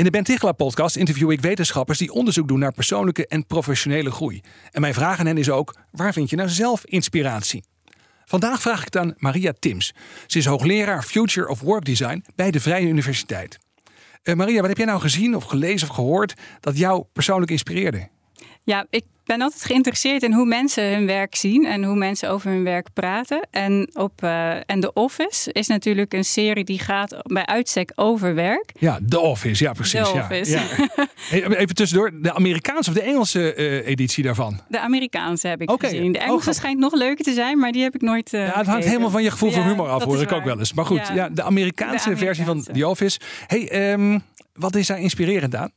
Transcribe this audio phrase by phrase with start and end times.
[0.00, 4.40] In de Ben podcast interview ik wetenschappers die onderzoek doen naar persoonlijke en professionele groei.
[4.70, 7.64] En mijn vraag aan hen is ook: waar vind je nou zelf inspiratie?
[8.24, 9.94] Vandaag vraag ik het aan Maria Tims.
[10.26, 13.58] Ze is hoogleraar Future of Work Design bij de Vrije Universiteit.
[14.22, 18.08] Uh, Maria, wat heb jij nou gezien of gelezen of gehoord dat jou persoonlijk inspireerde?
[18.70, 22.50] Ja, ik ben altijd geïnteresseerd in hoe mensen hun werk zien en hoe mensen over
[22.50, 23.46] hun werk praten.
[23.50, 28.34] En, op, uh, en The Office is natuurlijk een serie die gaat bij uitstek over
[28.34, 28.72] werk.
[28.78, 30.00] Ja, The Office, ja precies.
[30.00, 30.50] The Office.
[30.50, 30.62] Ja,
[31.36, 31.48] ja.
[31.48, 34.60] Even tussendoor, de Amerikaanse of de Engelse uh, editie daarvan?
[34.68, 35.90] De Amerikaanse heb ik okay.
[35.90, 36.12] gezien.
[36.12, 38.58] De Engelse oh, schijnt nog leuker te zijn, maar die heb ik nooit uh, Ja,
[38.58, 40.72] het hangt helemaal van je gevoel voor humor af, hoor ik ook wel eens.
[40.72, 43.18] Maar goed, ja, de, Amerikaanse de, Amerikaanse versie van The Office.
[43.46, 45.72] Hey, um, wat is daar inspirerend aan?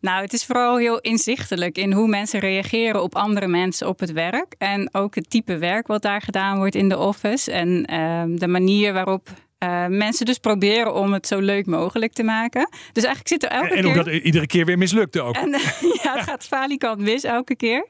[0.00, 4.12] Nou, het is vooral heel inzichtelijk in hoe mensen reageren op andere mensen op het
[4.12, 4.54] werk.
[4.58, 7.52] En ook het type werk wat daar gedaan wordt in de office.
[7.52, 12.22] En uh, de manier waarop uh, mensen dus proberen om het zo leuk mogelijk te
[12.22, 12.68] maken.
[12.92, 13.92] Dus eigenlijk zit er elke en, keer...
[13.92, 15.36] En omdat iedere keer weer mislukt ook.
[15.36, 15.50] En,
[16.02, 17.86] ja, het gaat falikant mis elke keer.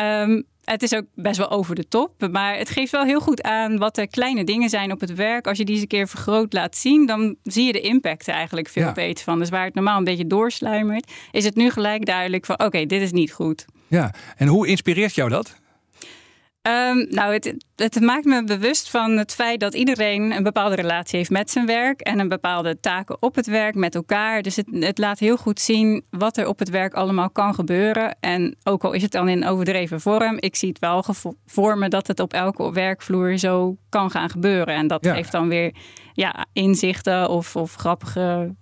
[0.00, 2.28] Um, het is ook best wel over de top.
[2.30, 5.46] Maar het geeft wel heel goed aan wat er kleine dingen zijn op het werk.
[5.46, 8.68] Als je die eens een keer vergroot laat zien, dan zie je de impact eigenlijk
[8.68, 8.92] veel ja.
[8.92, 9.38] beter van.
[9.38, 13.02] Dus waar het normaal een beetje doorsluimert, is het nu gelijk duidelijk van oké, dit
[13.02, 13.64] is niet goed.
[13.86, 15.59] Ja, en hoe inspireert jou dat?
[16.68, 21.18] Um, nou, het, het, maakt me bewust van het feit dat iedereen een bepaalde relatie
[21.18, 24.42] heeft met zijn werk en een bepaalde taken op het werk met elkaar.
[24.42, 28.16] Dus het, het, laat heel goed zien wat er op het werk allemaal kan gebeuren.
[28.20, 31.04] En ook al is het dan in overdreven vorm, ik zie het wel
[31.46, 34.74] voor me dat het op elke werkvloer zo kan gaan gebeuren.
[34.74, 35.14] En dat ja.
[35.14, 35.74] geeft dan weer
[36.12, 38.54] ja, inzichten of, of grappige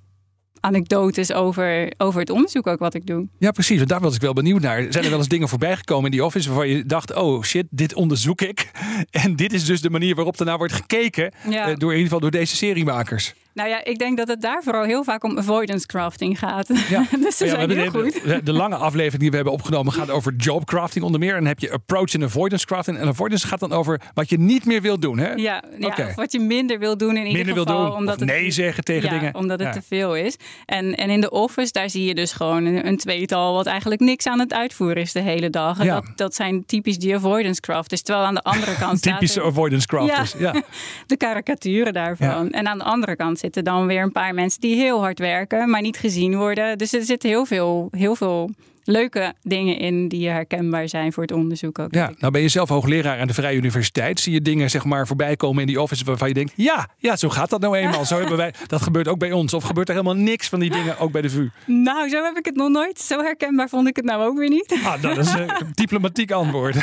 [0.60, 3.28] anekdotes over, over het onderzoek ook wat ik doe.
[3.38, 3.76] Ja, precies.
[3.76, 4.86] Want daar was ik wel benieuwd naar.
[4.90, 7.66] Zijn er wel eens dingen voorbij gekomen in die office waarvan je dacht, oh shit,
[7.70, 8.70] dit onderzoek ik.
[9.10, 11.64] En dit is dus de manier waarop ernaar wordt gekeken ja.
[11.74, 13.34] door in ieder geval door deze seriemakers.
[13.58, 16.68] Nou ja, ik denk dat het daar vooral heel vaak om avoidance crafting gaat.
[16.88, 17.04] Ja.
[17.20, 18.22] dus dat ja, heel goed.
[18.24, 21.30] De, de, lange aflevering die we hebben opgenomen gaat over job crafting onder meer.
[21.30, 22.98] En dan heb je approach en avoidance crafting.
[22.98, 25.18] En avoidance gaat dan over wat je niet meer wil doen.
[25.18, 25.32] Hè?
[25.32, 26.14] Ja, ja okay.
[26.14, 27.76] wat je minder wil doen in minder ieder geval.
[27.76, 29.34] Wil doen, omdat nee het, zeggen tegen ja, dingen.
[29.34, 30.36] Omdat het te veel is.
[30.66, 34.00] En, en in de office, daar zie je dus gewoon een, een tweetal wat eigenlijk
[34.00, 35.78] niks aan het uitvoeren is de hele dag.
[35.78, 38.02] En dat, dat zijn typisch die avoidance crafters.
[38.02, 40.62] Terwijl aan de andere kant Typische avoidance crafters, ja.
[41.06, 42.50] de karikaturen daarvan.
[42.50, 45.70] En aan de andere kant zitten dan weer een paar mensen die heel hard werken,
[45.70, 46.78] maar niet gezien worden.
[46.78, 48.50] Dus er zitten heel veel, heel veel
[48.84, 51.94] leuke dingen in die herkenbaar zijn voor het onderzoek ook.
[51.94, 54.20] Ja, nou ben je zelf hoogleraar aan de Vrije Universiteit.
[54.20, 57.16] Zie je dingen zeg maar voorbij komen in die office waarvan je denkt, ja, ja,
[57.16, 58.04] zo gaat dat nou eenmaal.
[58.04, 59.54] Zo hebben wij, dat gebeurt ook bij ons.
[59.54, 61.48] Of gebeurt er helemaal niks van die dingen ook bij de VU?
[61.66, 63.00] Nou, zo heb ik het nog nooit.
[63.00, 64.78] Zo herkenbaar vond ik het nou ook weer niet.
[64.84, 66.76] Ah, dat is een diplomatiek antwoord.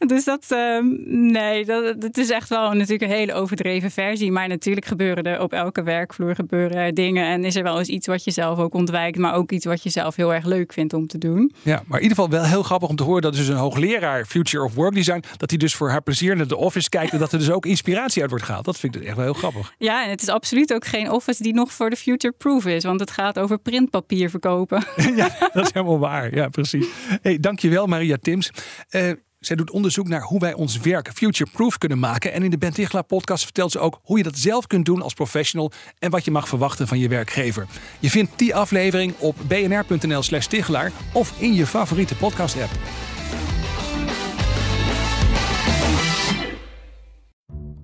[0.06, 4.32] Dus dat, uh, nee, dat, dat is echt wel natuurlijk een hele overdreven versie.
[4.32, 7.26] Maar natuurlijk gebeuren er op elke werkvloer gebeuren dingen.
[7.26, 9.82] En is er wel eens iets wat je zelf ook ontwijkt, maar ook iets wat
[9.82, 11.52] je zelf heel erg leuk vindt om te doen.
[11.62, 14.26] Ja, maar in ieder geval wel heel grappig om te horen dat dus een hoogleraar
[14.26, 17.18] Future of Work Design, dat hij dus voor haar plezier naar de office kijkt en
[17.18, 18.64] dat er dus ook inspiratie uit wordt gehaald.
[18.64, 19.74] Dat vind ik echt wel heel grappig.
[19.78, 22.84] Ja, en het is absoluut ook geen office die nog voor de future proof is,
[22.84, 24.84] want het gaat over printpapier verkopen.
[25.16, 26.34] ja, dat is helemaal waar.
[26.34, 26.86] Ja, precies.
[27.22, 28.50] Hey, dankjewel Maria Tims.
[28.90, 32.32] Uh, zij doet onderzoek naar hoe wij ons werk future-proof kunnen maken.
[32.32, 32.72] En in de Ben
[33.06, 36.30] podcast vertelt ze ook hoe je dat zelf kunt doen als professional en wat je
[36.30, 37.66] mag verwachten van je werkgever.
[37.98, 42.70] Je vindt die aflevering op bnr.nl slash Tichelaar of in je favoriete podcast app.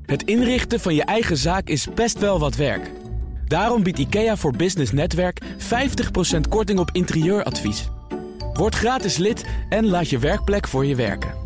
[0.03, 2.91] Het inrichten van je eigen zaak is best wel wat werk.
[3.47, 5.41] Daarom biedt IKEA voor Business Netwerk
[6.37, 7.89] 50% korting op interieuradvies.
[8.53, 11.46] Word gratis lid en laat je werkplek voor je werken.